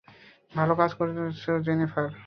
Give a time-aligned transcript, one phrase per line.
[0.53, 1.43] ভাল কাজ করেছ,
[1.65, 2.07] জেনিফার।